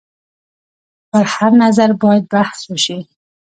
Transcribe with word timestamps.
پر 1.13 1.23
هر 1.35 1.49
نظر 1.63 1.89
باید 2.01 2.25
بحث 2.33 2.61
وشي. 2.71 2.99